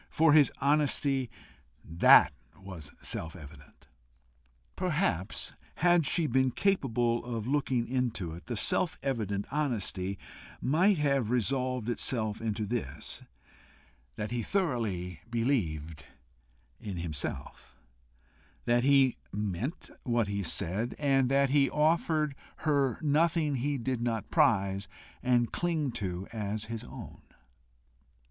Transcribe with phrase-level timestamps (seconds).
[0.09, 1.29] For his honesty,
[1.85, 3.87] that was self evident!
[4.75, 10.17] Perhaps, had she been capable of looking into it, the self evident honesty
[10.59, 13.21] might have resolved itself into this
[14.15, 16.07] that he thoroughly believed
[16.79, 17.77] in himself;
[18.65, 22.33] that he meant what he said; and that he offered
[22.65, 24.87] her nothing he did not prize
[25.21, 27.21] and cleave to as his own.